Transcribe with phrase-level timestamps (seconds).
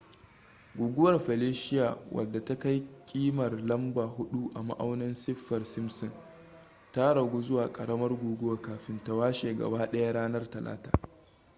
[0.77, 6.11] guguwar felicia wadda ta kai kimar lamba 4 a ma'aunin saffir-simpson
[6.91, 10.91] ta ragu zuwa karamar guguwa kafin ta washe gaba daya ranar talata